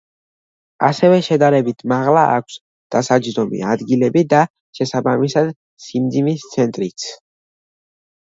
[0.85, 2.55] ასევე შედარებით მაღლა აქვს
[2.95, 4.41] დასაჯდომი ადგილები და
[4.79, 5.51] შესაბამისად
[5.89, 7.09] სიმძიმის ცენტრიც.